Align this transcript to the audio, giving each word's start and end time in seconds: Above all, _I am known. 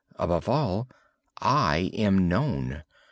Above 0.15 0.49
all, 0.49 0.87
_I 1.43 1.91
am 1.93 2.27
known. 2.27 2.81